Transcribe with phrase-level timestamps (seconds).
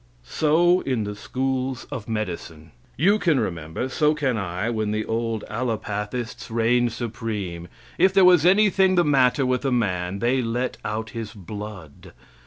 [0.23, 2.71] So in the schools of medicine.
[2.97, 7.67] You can remember, so can I, when the old alopathists reigned supreme.
[7.99, 12.13] If there was anything the matter with a man, they let out his blood.